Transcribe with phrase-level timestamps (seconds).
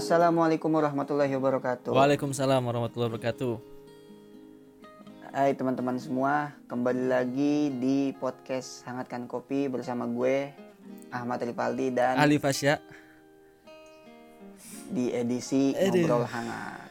[0.00, 1.92] Assalamualaikum warahmatullahi wabarakatuh.
[1.92, 3.60] Waalaikumsalam warahmatullahi wabarakatuh.
[5.28, 10.56] Hai teman-teman semua, kembali lagi di podcast Hangatkan Kopi bersama gue
[11.12, 12.80] Ahmad Ripaldi dan Ali Fasya.
[14.88, 15.92] di edisi Aduh.
[15.92, 16.88] ngobrol hangat.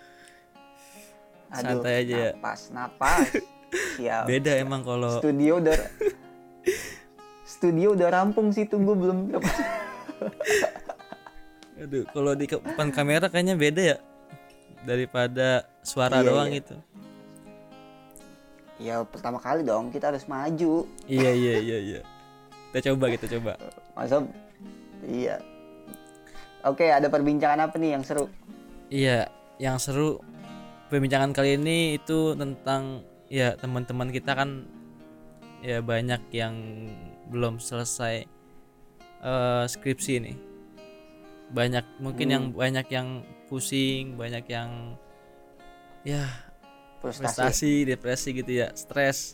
[1.50, 2.32] Santai aja ya.
[2.38, 3.26] napas, napas.
[3.98, 4.30] Siap.
[4.30, 5.80] Beda emang kalau Studio udah
[7.58, 9.34] Studio udah rampung sih tunggu belum
[11.80, 13.98] aduh kalau di depan kamera kayaknya beda ya
[14.84, 16.58] daripada suara Iya, doang iya.
[16.60, 16.76] gitu.
[18.80, 20.88] Ya pertama kali dong kita harus maju.
[21.04, 22.02] Iya iya iya iya.
[22.72, 23.60] Kita coba kita coba.
[23.96, 24.24] Masa
[25.04, 25.40] Iya.
[26.68, 28.28] Oke, ada perbincangan apa nih yang seru?
[28.92, 29.32] Iya,
[29.64, 30.20] yang seru
[30.92, 34.68] perbincangan kali ini itu tentang ya teman-teman kita kan
[35.64, 36.56] ya banyak yang
[37.32, 38.28] belum selesai
[39.24, 40.49] eh, skripsi nih.
[41.50, 44.96] Banyak mungkin yang banyak yang pusing, banyak yang
[46.06, 46.26] ya
[47.00, 47.24] Frustasi.
[47.26, 49.34] frustasi, depresi gitu ya, stres.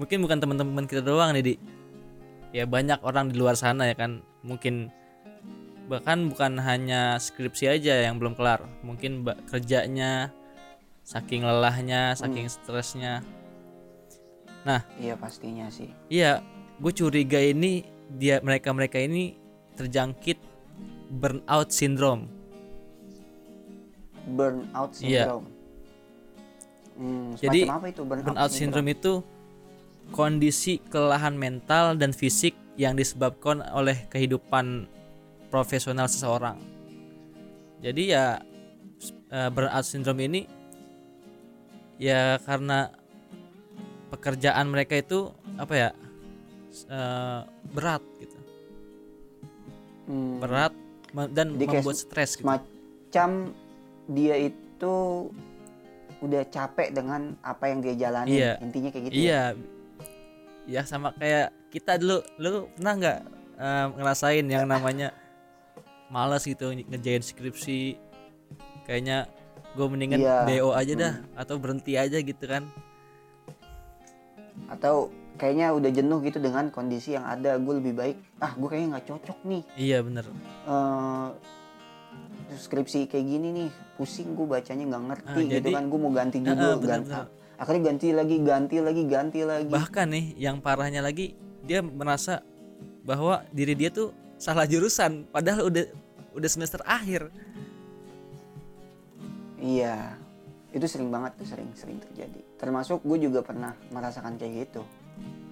[0.00, 1.54] Mungkin bukan teman-teman kita doang nih, Di.
[2.50, 4.24] Ya banyak orang di luar sana ya kan.
[4.42, 4.90] Mungkin
[5.90, 8.62] bahkan bukan hanya skripsi aja yang belum kelar.
[8.82, 10.30] Mungkin kerjanya
[11.02, 13.22] saking lelahnya, saking stresnya.
[15.00, 15.90] Iya pastinya sih.
[16.12, 16.44] Iya,
[16.78, 19.34] gue curiga ini dia mereka-mereka ini
[19.74, 20.38] terjangkit
[21.10, 22.30] burnout syndrome.
[24.30, 25.26] Burnout Iya.
[25.26, 25.46] syndrome.
[27.00, 29.12] Hmm, Jadi, apa itu burnout, Burnout syndrome itu
[30.14, 34.86] kondisi kelelahan mental dan fisik yang disebabkan oleh kehidupan
[35.50, 36.56] profesional seseorang.
[37.82, 38.38] Jadi ya
[39.32, 40.42] eh, burnout syndrome ini
[41.98, 42.92] ya karena
[44.12, 45.90] pekerjaan mereka itu apa ya
[46.86, 47.40] eh,
[47.72, 48.38] berat gitu,
[50.10, 50.74] Hmm, berat
[51.30, 52.46] dan Jadi membuat stres gitu.
[52.46, 53.30] Semacam
[54.10, 54.96] dia itu
[56.20, 58.28] udah capek dengan apa yang dia jalani.
[58.38, 58.52] Iya.
[58.60, 59.14] Intinya kayak gitu.
[59.14, 59.20] ya?
[59.20, 59.42] Iya,
[60.68, 63.18] ya sama kayak kita dulu, lu pernah nggak
[63.56, 65.08] eh, ngerasain yang namanya
[66.10, 67.96] malas gitu ngerjain skripsi,
[68.84, 69.30] kayaknya
[69.78, 70.36] gue mendingan Iya.
[70.44, 72.66] BO aja dah atau berhenti aja gitu kan?
[74.66, 77.56] Atau kayaknya udah jenuh gitu dengan kondisi yang ada.
[77.56, 78.16] Gue lebih baik.
[78.36, 79.62] Ah, gue kayaknya nggak cocok nih.
[79.74, 80.24] Iya bener.
[80.62, 81.28] eh
[82.52, 86.10] skripsi kayak gini nih pusing gue bacanya nggak ngerti Ah, gitu jadi- kan gue mau
[86.10, 87.26] ganti judul ah, bener, ganti bener.
[87.56, 92.42] akhirnya ganti lagi ganti lagi ganti lagi Bahkan nih yang parahnya lagi dia merasa
[93.00, 95.84] bahwa diri dia tuh salah jurusan, padahal udah
[96.32, 97.30] udah semester akhir.
[99.60, 100.16] iya
[100.70, 104.82] itu sering banget tuh sering sering terjadi termasuk gue juga pernah merasakan kayak gitu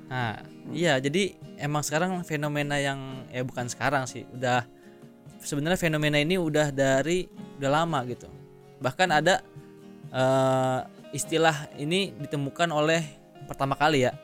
[0.08, 0.40] Nah,
[0.72, 4.64] iya jadi emang sekarang fenomena yang ya bukan sekarang sih, udah
[5.44, 7.28] sebenarnya fenomena ini udah dari
[7.60, 8.26] udah lama gitu.
[8.80, 9.44] Bahkan ada
[10.08, 10.80] eh,
[11.12, 13.04] istilah ini ditemukan oleh
[13.44, 14.16] pertama kali ya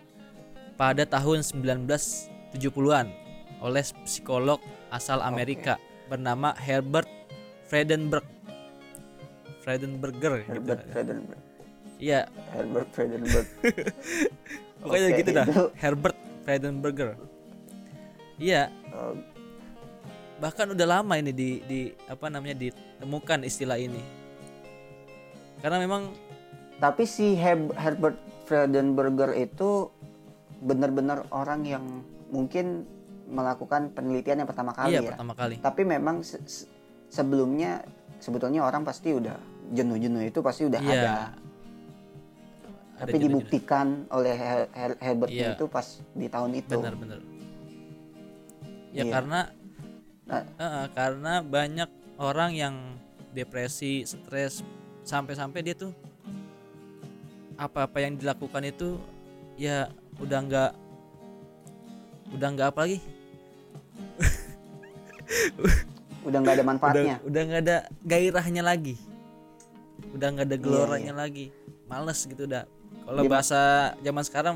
[0.81, 3.07] pada tahun 1970-an
[3.61, 5.77] oleh psikolog asal Amerika
[6.09, 7.09] bernama Herbert
[7.69, 8.25] Friedenberg.
[9.65, 10.53] Friedenberger gitu.
[10.53, 11.41] Herbert Friedenberg
[11.97, 13.49] Iya, Herbert Friedenberg
[14.85, 15.47] pokoknya Oke, gitu dah.
[15.49, 15.63] itu.
[15.75, 17.11] Herbert Friedenberger.
[18.37, 19.15] Iya, Eh,
[20.37, 23.99] bahkan udah lama ini di di apa namanya ditemukan istilah ini.
[25.59, 26.13] Karena memang
[26.77, 29.89] tapi si Heb- Herbert Friedenberger itu
[30.61, 31.85] benar-benar orang yang
[32.29, 32.85] mungkin
[33.25, 35.11] melakukan penelitian yang pertama kali iya ya.
[35.17, 35.57] pertama kali.
[35.59, 36.69] Tapi memang se- se-
[37.09, 37.81] sebelumnya
[38.21, 39.35] sebetulnya orang pasti udah
[39.73, 40.93] jenuh-jenuh itu pasti udah iya.
[40.93, 41.15] Ada
[43.07, 45.55] tapi dibuktikan oleh Her- Her- Herbert Iya.
[45.55, 46.75] itu pas di tahun itu.
[46.75, 47.21] Benar-benar
[48.95, 49.13] ya Iya.
[49.13, 49.41] karena
[50.25, 50.43] Nah.
[50.57, 52.75] eh, karena banyak orang yang
[53.35, 54.63] depresi stres
[55.03, 55.93] sampai-sampai dia tuh
[57.55, 58.97] apa-apa yang dilakukan itu
[59.55, 60.71] ya udah nggak
[62.35, 62.99] udah nggak apa lagi?
[66.25, 67.17] Udah nggak ada manfaatnya.
[67.21, 68.97] Udah nggak ada gairahnya lagi.
[70.17, 71.53] Udah nggak ada geloranya lagi.
[71.85, 72.65] Males gitu udah
[73.05, 74.55] kalau bahasa zaman sekarang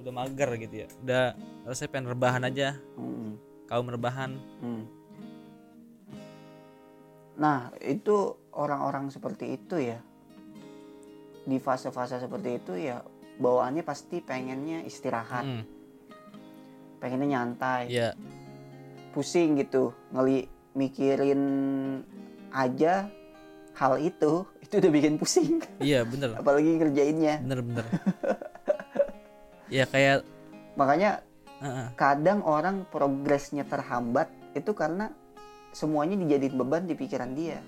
[0.00, 0.88] udah mager gitu ya.
[1.04, 1.24] Udah
[1.68, 2.68] rasanya pengen rebahan aja.
[2.96, 3.38] Hmm,
[3.68, 4.36] kaum rebahan.
[4.64, 4.84] Hmm.
[7.38, 10.02] nah itu orang-orang seperti itu ya.
[11.46, 13.06] Di fase-fase seperti itu ya
[13.38, 15.46] bawaannya pasti pengennya istirahat.
[15.46, 15.62] Hmm,
[16.98, 17.86] pengennya nyantai.
[17.86, 18.18] Ya
[19.12, 21.42] pusing gitu ngeli mikirin
[22.54, 23.08] aja
[23.74, 25.64] hal itu itu udah bikin pusing.
[25.80, 26.36] Iya bener.
[26.36, 27.40] Apalagi ngerjainnya.
[27.40, 27.84] Bener bener.
[29.68, 30.24] Ya kayak
[30.80, 31.20] makanya
[31.60, 31.92] Heeh.
[31.92, 35.12] kadang orang progresnya terhambat itu karena
[35.76, 37.60] semuanya dijadiin beban di pikiran dia.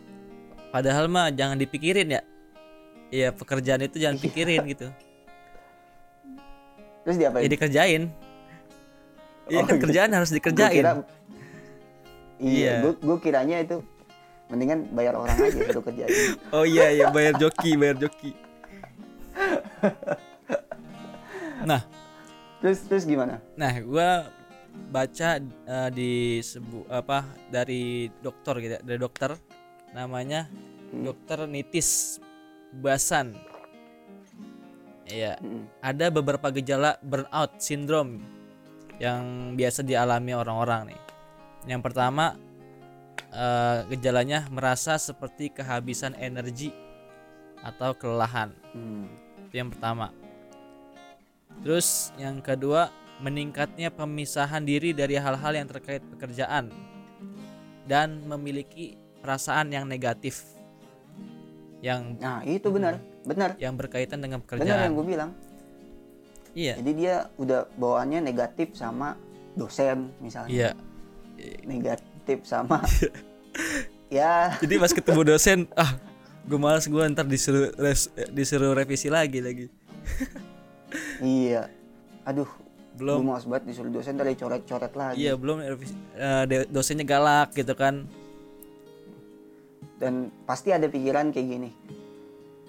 [0.72, 2.24] Padahal mah jangan dipikirin ya.
[3.12, 4.88] Iya pekerjaan itu jangan pikirin gitu.
[7.04, 7.44] Terus diapain?
[7.44, 8.02] Ya dikerjain.
[9.44, 9.84] Iya Oh, kan gitu.
[9.84, 10.76] kerjaan harus Gua dikerjain.
[10.80, 10.92] Kira,
[12.40, 12.96] iya, Iya.
[12.96, 13.76] gue kiranya itu
[14.50, 16.10] mendingan bayar orang aja untuk kerjain.
[16.56, 18.34] oh iya iya bayar joki bayar joki
[21.62, 21.82] nah
[22.60, 23.40] Terus terus gimana?
[23.56, 24.28] Nah, gua
[24.92, 26.12] baca eh, di
[26.44, 29.32] sebu apa dari dokter gitu, ya, dari dokter
[29.96, 30.44] namanya
[30.90, 31.06] Hmm.
[31.06, 32.18] dokter Nitis
[32.74, 33.38] Basan.
[35.06, 35.70] Iya, Mm-mm.
[35.78, 38.18] ada beberapa gejala burnout syndrome
[38.98, 41.00] yang biasa dialami orang-orang nih.
[41.70, 42.34] Yang pertama
[43.30, 46.74] eh, gejalanya merasa seperti kehabisan energi
[47.62, 48.50] atau kelelahan.
[48.74, 49.06] Hmm.
[49.48, 50.14] Itu yang pertama.
[51.60, 52.88] Terus yang kedua,
[53.20, 56.72] meningkatnya pemisahan diri dari hal-hal yang terkait pekerjaan
[57.84, 60.40] dan memiliki perasaan yang negatif
[61.80, 64.90] yang Nah itu benar, benar, yang berkaitan dengan benar yang pekerjaan.
[64.96, 65.30] gue bilang.
[66.50, 66.74] Iya.
[66.82, 69.16] Jadi dia udah bawaannya negatif sama
[69.54, 70.70] dosen misalnya, Iya.
[71.64, 72.09] negatif
[72.42, 72.78] sama
[74.10, 75.94] ya Jadi pas ketemu dosen, ah,
[76.46, 79.66] gue males gue ntar disuruh res- disuruh revisi lagi lagi.
[81.22, 81.70] iya.
[82.26, 83.22] Aduh, gue Belum.
[83.22, 85.16] males banget disuruh dosen dari coret-coret lagi.
[85.22, 85.94] Iya, belum revisi,
[86.46, 88.06] de- dosennya galak gitu kan.
[90.00, 91.70] Dan pasti ada pikiran kayak gini.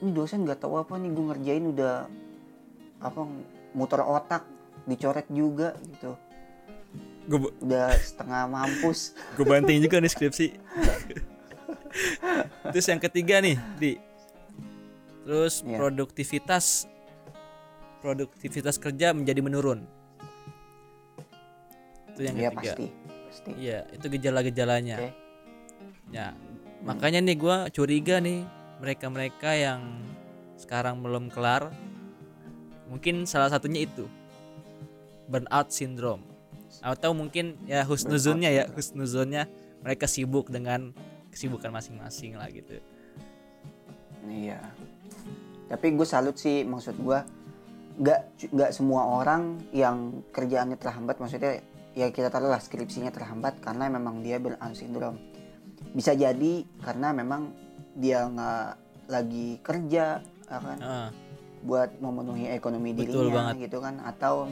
[0.02, 2.06] Ini dosen nggak tahu apa nih gue ngerjain udah
[3.02, 3.22] apa
[3.74, 4.44] muter otak
[4.86, 6.14] dicoret juga gitu.
[7.22, 9.14] Gue Udah setengah mampus.
[9.38, 10.48] gue banting juga nih skripsi
[12.72, 13.92] terus yang ketiga nih di
[15.28, 15.76] terus Iya.
[15.78, 16.88] produktivitas
[18.00, 19.84] produktivitas kerja menjadi menurun
[22.10, 22.86] itu yang Iya ketiga pasti,
[23.28, 23.50] pasti.
[23.60, 25.12] iya itu gejala-gejalanya Oke.
[26.10, 26.32] ya
[26.82, 28.48] makanya nih gue curiga nih
[28.80, 29.82] mereka-mereka yang
[30.56, 31.76] sekarang belum kelar
[32.88, 34.08] mungkin salah satunya itu
[35.28, 36.24] burnout syndrome
[36.80, 39.52] atau mungkin ya husnuzonnya ya husnuzonnya
[39.84, 40.96] mereka sibuk dengan
[41.32, 42.80] kesibukan masing-masing lah gitu
[44.28, 44.60] Iya.
[45.66, 47.20] Tapi gue salut sih maksud gue
[48.02, 48.20] nggak
[48.56, 51.60] nggak semua orang yang kerjaannya terhambat maksudnya
[51.92, 55.18] ya kita taruhlah skripsinya terhambat karena memang dia burnout syndrome.
[55.96, 57.52] Bisa jadi karena memang
[57.98, 58.68] dia nggak
[59.12, 61.10] lagi kerja ya kan Heeh.
[61.64, 63.68] buat memenuhi ekonomi Betul dirinya banget.
[63.68, 64.48] gitu kan atau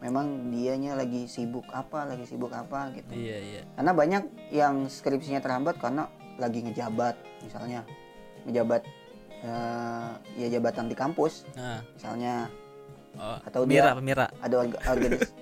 [0.00, 3.12] memang dianya lagi sibuk apa lagi sibuk apa gitu.
[3.12, 3.62] iya iya.
[3.76, 6.08] Karena banyak yang skripsinya terhambat karena
[6.40, 7.84] lagi ngejabat misalnya.
[8.48, 8.82] Ngejabat
[9.44, 10.10] eh,
[10.40, 11.84] ya jabatan di kampus nah.
[11.92, 12.48] misalnya.
[13.20, 15.34] Oh, Atau pemira dia- ada orga, organis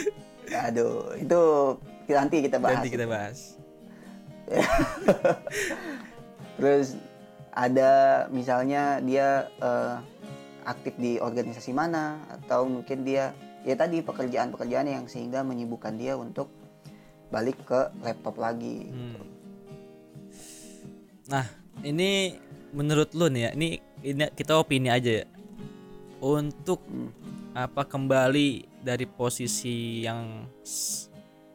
[0.66, 1.40] aduh itu
[2.08, 3.38] kita- nanti kita bahas nanti kita bahas.
[6.58, 6.98] Terus
[7.54, 9.96] ada misalnya dia eh,
[10.66, 13.30] aktif di organisasi mana atau mungkin dia
[13.64, 16.48] ya tadi pekerjaan-pekerjaan yang sehingga menyibukkan dia untuk
[17.30, 19.30] balik ke laptop lagi Hmm.
[21.30, 21.46] Nah,
[21.86, 22.34] ini
[22.74, 23.68] menurut lu nih ya, ini
[24.02, 25.26] ini kita opini aja ya.
[26.18, 27.14] Untuk Hmm.
[27.54, 30.46] apa kembali dari posisi yang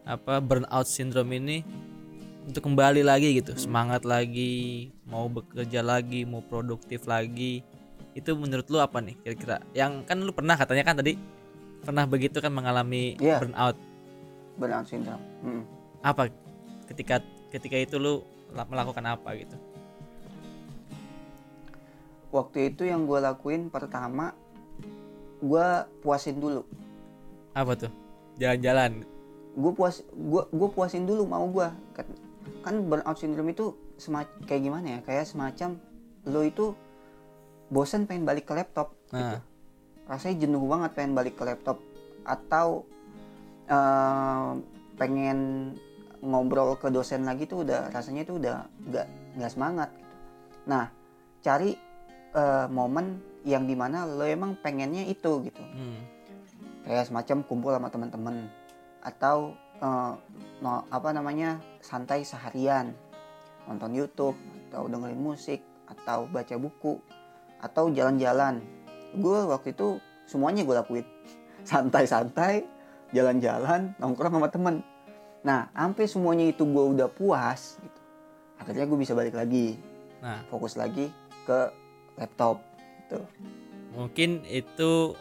[0.08, 1.58] apa burnout syndrome ini
[2.46, 7.66] untuk kembali lagi gitu, semangat lagi, mau bekerja lagi, mau produktif lagi.
[8.16, 9.60] Itu menurut lu apa nih kira-kira?
[9.76, 11.20] Yang kan lu pernah katanya kan tadi
[11.86, 13.38] pernah begitu kan mengalami Iya.
[13.40, 13.78] burnout.
[14.56, 15.64] burnout syndrome Hmm.
[16.02, 16.28] Apa
[16.86, 19.54] ketika ketika itu lu la- melakukan apa gitu?
[22.30, 24.36] waktu itu yang gue lakuin pertama
[25.40, 25.68] gue
[26.02, 26.68] puasin dulu
[27.54, 27.92] Apa tuh?
[28.36, 29.08] Jalan-jalan.
[29.56, 31.64] gue puas gue gue puasin dulu mau gue
[31.94, 32.04] kan,
[32.62, 35.80] kan burnout syndrome itu semac kayak gimana ya kayak semacam
[36.26, 36.76] lo itu
[37.66, 39.40] bosen pengen balik ke laptop Nah,
[40.06, 41.78] rasanya jenuh banget pengen balik ke laptop.
[42.26, 42.86] Atau
[43.70, 44.52] eh,
[44.96, 45.40] pengen
[46.26, 49.08] ngobrol ke dosen lagi tuh udah rasanya tuh udah nggak
[49.38, 50.16] nggak semangat gitu.
[50.66, 50.90] Nah
[51.46, 51.78] cari
[52.34, 55.62] eh, momen yang di mana lo emang pengennya itu gitu.
[55.62, 56.02] Hmm.
[56.86, 58.46] kayak semacam kumpul sama teman-teman
[59.02, 60.14] atau eh,
[60.62, 62.94] no- apa namanya santai seharian.
[63.66, 64.38] Nonton YouTube
[64.70, 67.02] atau dengerin musik atau baca buku
[67.62, 68.62] atau jalan-jalan
[69.16, 71.06] gue waktu itu semuanya gue lakuin
[71.64, 72.68] santai-santai
[73.16, 74.76] jalan-jalan nongkrong sama temen
[75.46, 78.00] nah sampai semuanya itu gue udah puas gitu
[78.60, 79.80] akhirnya gue bisa balik lagi
[80.26, 81.14] Nah, fokus lagi
[81.46, 81.70] ke
[82.18, 82.58] laptop
[83.06, 83.22] gitu
[83.94, 85.14] mungkin itu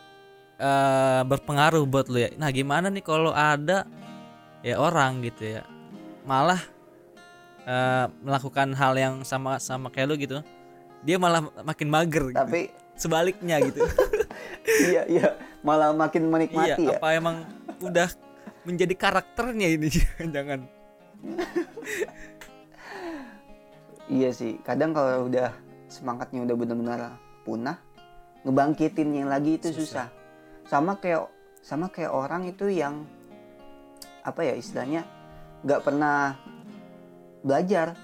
[0.59, 2.31] eh, berpengaruh buat lu ya.
[2.35, 3.87] Nah, gimana nih kalau ada
[4.67, 5.63] ya orang gitu ya.
[6.27, 6.59] Malah
[7.69, 10.39] eh, melakukan hal yang sama sama kayak lu gitu
[11.05, 12.41] dia malah makin mager gitu.
[12.99, 13.85] Sebaliknya gitu.
[14.65, 15.29] Iya iya.
[15.61, 16.97] Malah makin iya menikmati ya?
[16.97, 17.37] apa emang
[17.85, 18.09] udah
[18.65, 19.93] menjadi karakternya ini?
[20.35, 20.65] Jangan.
[24.09, 24.57] Iya sih.
[24.65, 25.53] Kadang kalau udah
[25.93, 27.01] semangatnya udah benar-benar
[27.45, 27.77] punah
[28.45, 30.09] ngebangkitinnya lagi itu susah.
[30.09, 30.09] Susah.
[30.65, 31.29] sama kayak
[31.61, 33.05] sama kayak orang itu yang
[34.25, 35.05] apa ya istilahnya
[35.61, 36.41] nggak pernah
[37.45, 37.97] belajar.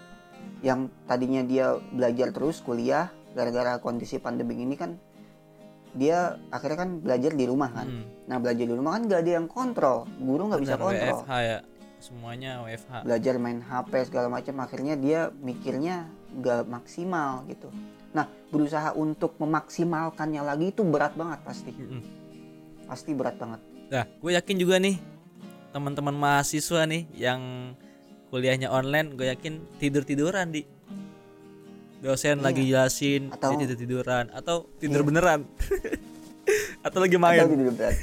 [0.60, 4.98] Yang tadinya dia belajar terus kuliah gara-gara kondisi pandemi ini kan
[5.90, 7.86] dia akhirnya kan belajar di rumah kan.
[7.90, 10.06] Hmm, nah belajar di rumah kan nggak ada yang kontrol.
[10.22, 11.18] Guru nggak bisa kontrol.
[11.26, 11.58] WFH ya.
[12.00, 16.08] Semuanya WFH belajar main HP segala macam akhirnya dia mikirnya
[16.38, 17.68] nggak maksimal gitu.
[18.14, 21.72] Nah berusaha untuk memaksimalkannya lagi itu berat banget pasti.
[21.74, 22.02] Mm-mm.
[22.90, 23.62] pasti berat banget.
[23.86, 24.98] Nah, gue yakin juga nih
[25.70, 27.42] teman-teman mahasiswa nih yang
[28.30, 30.66] kuliahnya online, gue yakin tidur tiduran di
[32.00, 32.44] dosen Iya.
[32.44, 35.08] lagi jelasin Atau- dia tidur tiduran atau tidur Iya.
[35.08, 35.40] beneran.
[36.80, 37.46] Atau lagi atau main.
[37.46, 37.96] tidur berat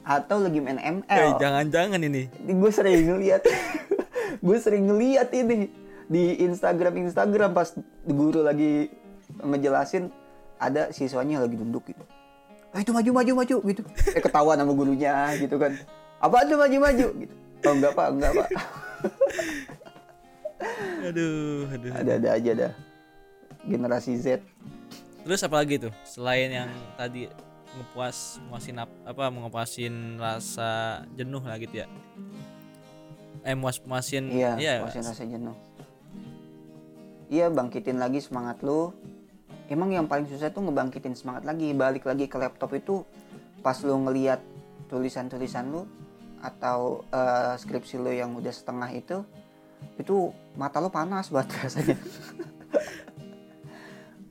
[0.00, 2.26] atau lagi main Eh, ML jangan-jangan ini.
[2.42, 3.42] gue sering ngeliat.
[4.40, 5.68] Gue sering ngeliat ini.
[6.06, 7.70] Di Instagram Instagram pas
[8.02, 8.88] guru lagi
[9.38, 10.10] ngejelasin
[10.56, 12.02] ada siswanya lagi duduk gitu.
[12.70, 13.82] Ah itu maju maju maju gitu.
[14.08, 15.76] Eh ketawa sama gurunya gitu kan.
[16.18, 17.06] Apa tuh maju maju?
[17.14, 17.34] gitu.
[17.60, 18.48] Oh enggak pak enggak pak
[21.08, 21.92] Aduh, aduh.
[21.96, 22.72] ada ada aja dah.
[23.64, 24.40] Generasi Z.
[25.24, 27.28] Terus apa lagi tuh selain yang tadi
[27.76, 31.86] ngepuas muasin ap- apa mengepuasin rasa jenuh lah gitu ya.
[33.44, 34.74] Eh muas muasin iya iya.
[34.84, 35.56] puasin rasa jenuh.
[37.30, 38.90] Iya bangkitin lagi semangat lu.
[39.70, 41.70] Emang yang paling susah tuh ngebangkitin semangat lagi.
[41.70, 43.06] Balik lagi ke laptop itu
[43.62, 44.42] pas lu ngeliat
[44.90, 45.86] tulisan-tulisan lu
[46.42, 49.22] atau eh, skripsi lu yang udah setengah itu
[49.96, 51.96] itu mata lu panas banget rasanya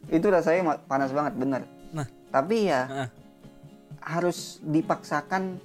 [0.10, 2.06] itu rasanya panas banget bener Nah.
[2.30, 3.10] tapi ya Heeh.
[4.00, 5.58] harus dipaksakan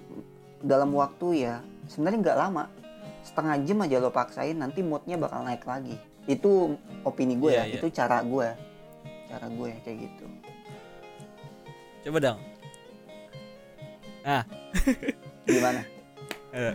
[0.60, 2.64] dalam waktu ya sebenarnya nggak lama
[3.20, 6.72] setengah jam aja lo paksain nanti moodnya bakal naik lagi itu
[7.04, 7.76] opini gue Iya, ya iya.
[7.76, 8.48] itu cara gue
[9.28, 10.26] cara gue kayak gitu
[12.04, 12.40] Coba dong.
[14.22, 14.44] Ah,
[15.44, 15.80] gimana
[16.54, 16.70] Eh.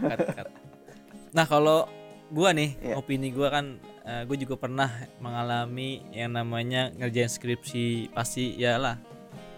[1.32, 1.90] Nah kalau
[2.30, 2.94] gua nih Iya.
[2.98, 3.66] opini gua kan
[4.06, 8.98] eh, gue juga pernah mengalami yang namanya ngerjain skripsi pasti ya lah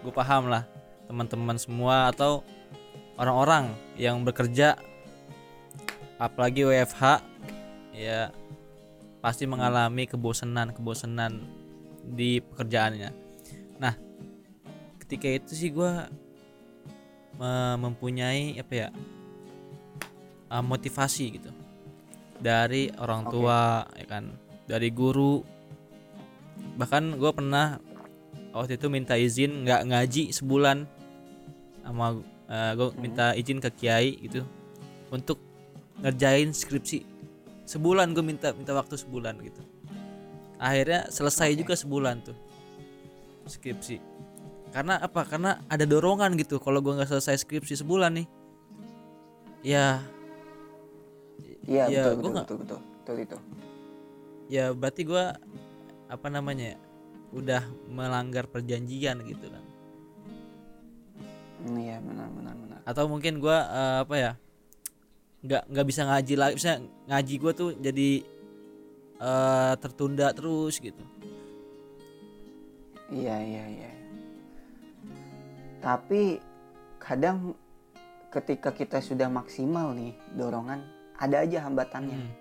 [0.02, 0.66] gue paham lah
[1.06, 2.42] teman-teman semua atau
[3.16, 4.74] orang-orang yang bekerja
[6.16, 7.20] apalagi WFH
[7.92, 8.32] ya
[9.20, 11.44] pasti mengalami kebosanan kebosanan
[12.02, 13.10] di pekerjaannya
[13.78, 13.94] nah
[14.98, 16.08] ketika itu sih gua
[17.36, 18.88] me- mempunyai apa ya
[20.50, 21.50] uh, motivasi gitu
[22.42, 24.34] dari orang tua ya kan?
[24.66, 25.40] Dari guru.
[26.76, 27.78] Bahkan gue pernah
[28.52, 30.84] waktu itu minta izin nggak ngaji sebulan
[31.86, 32.18] sama
[32.50, 32.98] gue Hmm.
[33.00, 34.42] minta izin ke kiai gitu
[35.08, 35.38] untuk
[36.02, 37.06] ngerjain skripsi.
[37.64, 39.62] Sebulan gue minta minta waktu sebulan gitu.
[40.58, 41.58] Akhirnya selesai Oke.
[41.64, 42.36] juga sebulan tuh
[43.46, 43.96] skripsi.
[44.72, 45.26] Karena apa?
[45.28, 46.58] Karena ada dorongan gitu.
[46.58, 48.26] Kalau gue nggak selesai skripsi sebulan nih
[49.62, 50.02] ya
[51.64, 52.80] iya Ya, betul betul, nggak- betul betul.
[53.02, 53.38] Betul itu.
[54.46, 55.24] Ya berarti gua
[56.06, 56.78] apa namanya ya,
[57.32, 59.64] udah melanggar perjanjian gitu kan?
[61.62, 62.78] Hmm, iya benar benar benar.
[62.84, 64.32] Atau mungkin gua eh, apa ya
[65.42, 66.70] nggak nggak bisa ngaji lagi bisa
[67.08, 68.10] ngaji gua tuh jadi
[69.18, 71.02] eh, tertunda terus gitu.
[73.08, 73.90] Iya iya iya.
[75.82, 76.38] Tapi
[76.96, 77.58] kadang
[78.30, 80.80] ketika kita sudah maksimal nih dorongan,
[81.18, 82.18] ada aja hambatannya.
[82.18, 82.32] Hmm.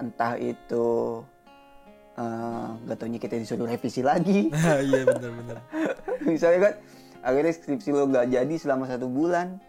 [0.00, 0.88] Entah itu
[2.20, 4.50] eh gak taunya kita disuruh revisi lagi.
[4.50, 5.58] Nah, iya benar-benar
[6.28, 6.74] Misalnya kan
[7.24, 9.60] akhirnya skripsi lo gak jadi selama satu bulan.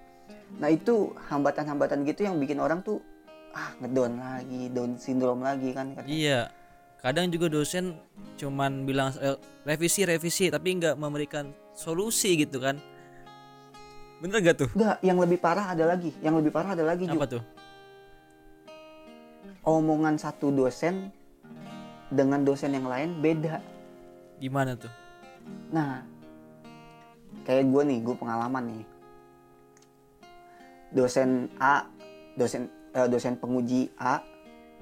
[0.59, 2.99] Nah itu hambatan-hambatan gitu yang bikin orang tuh
[3.51, 5.91] ah ngedown lagi, down syndrome lagi kan.
[5.91, 6.07] kata.
[6.07, 6.47] iya
[7.01, 7.97] kadang juga dosen
[8.37, 9.35] cuman bilang eh,
[9.65, 12.77] revisi revisi tapi nggak memberikan solusi gitu kan
[14.21, 16.13] bener gak tuh Enggak, yang lebih parah ada lagi.
[16.21, 17.17] Yang lebih parah ada lagi Ju.
[17.17, 17.43] apa tuh
[19.65, 21.13] omongan satu dosen
[22.09, 23.61] dengan dosen yang lain beda.
[24.41, 24.89] gimana tuh
[25.71, 26.05] Nah,
[27.47, 28.83] kayak gue nih, gue pengalaman nih.
[30.91, 31.87] Dosen A,
[32.35, 34.19] dosen eh, dosen penguji A,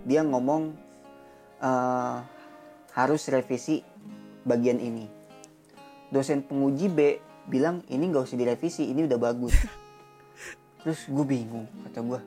[0.03, 0.74] dia ngomong
[1.62, 2.17] eh,
[2.98, 3.86] harus revisi
[4.43, 5.05] bagian ini.
[6.10, 7.00] Dosen penguji B
[7.50, 9.58] bilang ini nggak usah direvisi, ini udah bagus.
[10.86, 12.20] Terus gue bingung, kata gue,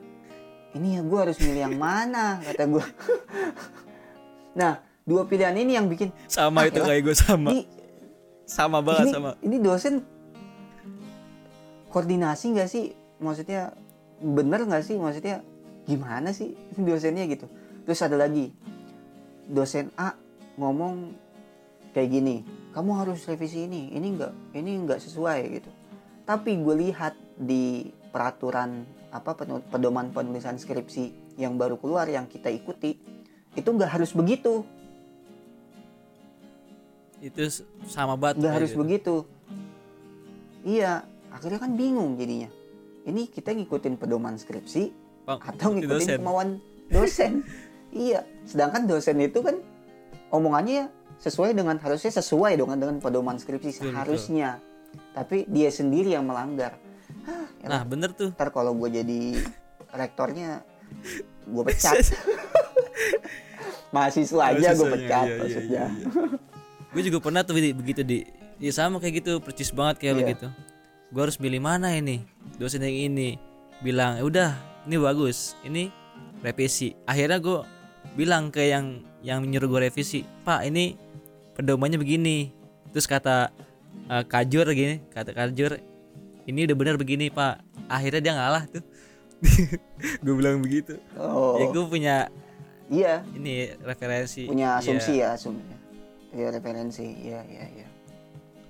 [0.77, 2.41] ini ya gue harus milih yang mana?
[2.41, 2.85] kata gue
[4.59, 7.49] nah dua pilihan ini yang bikin sama Ah, itu kayak gue sama.
[7.49, 7.65] ini
[8.45, 9.29] sama banget ini, sama.
[9.41, 9.93] ini dosen
[11.89, 12.85] koordinasi nggak sih?
[13.17, 13.73] Maksudnya
[14.21, 14.95] bener nggak sih?
[14.97, 15.41] Maksudnya
[15.85, 17.45] gimana sih dosennya gitu?
[17.85, 18.53] Terus ada lagi
[19.45, 20.13] dosen A
[20.57, 21.13] ngomong
[21.93, 22.35] kayak gini
[22.73, 25.71] kamu harus revisi ini ini enggak ini enggak sesuai gitu.
[26.25, 28.83] Tapi gue lihat di peraturan
[29.13, 29.37] apa
[29.69, 32.97] pedoman penulisan skripsi yang baru keluar yang kita ikuti
[33.53, 34.65] itu nggak harus begitu.
[37.21, 37.45] Itu
[37.85, 38.81] sama banget nggak harus gitu.
[38.81, 39.15] begitu.
[40.65, 42.49] Iya akhirnya kan bingung jadinya.
[43.03, 44.83] Ini kita ngikutin pedoman skripsi
[45.27, 46.19] Bang, atau ngikutin dosen.
[46.19, 46.49] kemauan
[46.89, 47.33] dosen?
[47.93, 49.61] Iya sedangkan dosen itu kan
[50.33, 50.89] omongannya
[51.23, 54.59] sesuai dengan harusnya sesuai dengan dengan pedoman skripsi seharusnya.
[55.15, 56.75] Tapi dia sendiri yang melanggar.
[57.23, 58.35] Hah, ya nah bener tuh.
[58.35, 59.39] Ntar kalau gue jadi
[59.89, 60.61] rektornya
[61.47, 62.11] gue pecat.
[63.93, 65.83] Mahasiswa aja gue pecat iya, iya, maksudnya.
[65.85, 66.05] iya,
[66.93, 68.25] gue juga pernah tuh begitu di.
[68.61, 70.19] Ya sama kayak gitu percis banget kayak Iya.
[70.25, 70.47] begitu.
[71.13, 72.25] Gue harus pilih mana ini?
[72.57, 73.37] Dosen yang ini.
[73.85, 74.49] Bilang "Ya udah
[74.89, 75.53] ini bagus.
[75.61, 75.89] Ini
[76.41, 76.93] revisi.
[77.05, 77.61] Akhirnya gue
[78.13, 80.99] bilang ke yang yang nyuruh gue revisi pak ini
[81.55, 82.51] pedomannya begini.
[82.91, 83.49] Terus kata
[84.11, 85.79] eh, kajur gini kata kajur
[86.45, 87.63] ini udah benar begini pak.
[87.87, 88.83] Akhirnya dia ngalah tuh.
[90.23, 90.95] Gue bilang begitu.
[91.19, 91.59] Oh.
[91.59, 92.15] Ya gue punya
[92.87, 93.27] iya.
[93.35, 94.47] ini referensi.
[94.47, 94.79] Punya Iya.
[94.79, 95.73] asumsi ya asumsi
[96.31, 97.07] ya referensi.
[97.23, 97.87] Ya ya ya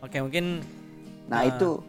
[0.04, 0.60] oke mungkin
[1.32, 1.56] nah Nah.
[1.56, 1.80] itu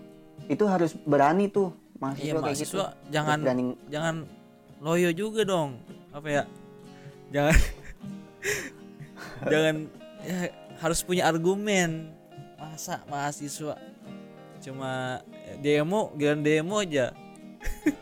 [0.47, 2.77] itu harus berani tuh mahasiswa iya kayak gitu.
[2.79, 3.65] mahasiswa jangan berani.
[3.91, 4.15] jangan
[4.85, 5.81] loyo juga dong.
[6.15, 6.43] Apa ya?
[7.35, 7.57] Jangan
[9.53, 9.77] jangan
[10.25, 12.13] ya, harus punya argumen.
[12.59, 13.77] Masa mahasiswa
[14.65, 15.21] cuma
[15.61, 17.13] demo giliran demo aja.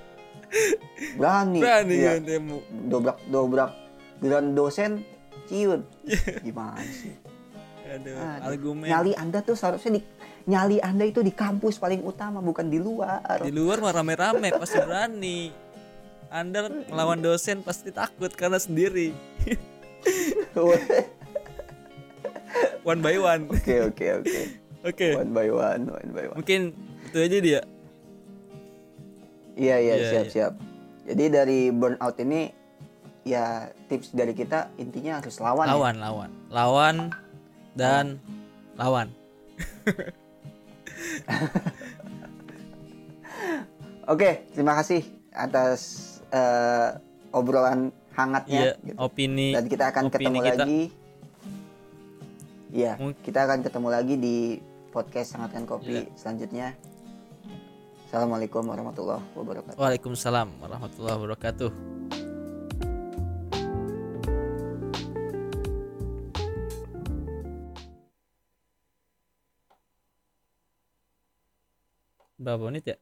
[1.18, 1.58] Berani.
[1.58, 2.56] Berani giliran demo.
[2.88, 3.70] Dobrak dobrak.
[4.22, 5.02] Giliran dosen
[5.50, 5.82] ciut.
[6.06, 6.40] Iya.
[6.40, 7.14] gimana sih?
[7.92, 8.48] Aduh, Aduh.
[8.48, 8.88] argumen.
[8.88, 10.02] Nyali anda tuh seharusnya di
[10.42, 13.42] nyali anda itu di kampus paling utama bukan di luar.
[13.42, 15.52] Di luar mah rame-rame pasti berani.
[16.32, 19.12] Anda melawan dosen pasti takut karena sendiri
[22.90, 23.48] one by one.
[23.48, 24.40] Oke oke oke.
[24.82, 25.08] Oke.
[25.16, 26.36] One by one one by one.
[26.42, 26.74] Mungkin
[27.08, 27.60] itu aja dia.
[29.52, 30.32] Iya iya Iya, siap iya.
[30.32, 30.52] siap.
[31.08, 32.52] Jadi dari burnout ini
[33.22, 35.72] ya tips dari kita intinya harus lawan ya.
[35.76, 36.30] lawan lawan.
[36.50, 36.96] Lawan
[37.78, 38.18] dan
[38.76, 39.08] lawan.
[44.10, 45.80] Oke, terima kasih atas
[46.34, 46.98] eh,
[47.30, 48.62] obrolan iya hangatnya.
[48.78, 48.96] gitu.
[48.98, 50.54] opini Dan kita akan opini ketemu kita.
[50.58, 50.82] lagi.
[52.72, 54.36] Iya, kita akan ketemu lagi di
[54.88, 56.12] podcast hangatkan kopi Iya.
[56.14, 56.66] selanjutnya.
[58.06, 59.76] Assalamualaikum warahmatullahi wabarakatuh.
[59.76, 61.70] Waalaikumsalam warahmatullahi wabarakatuh
[72.38, 72.96] berapa menit ya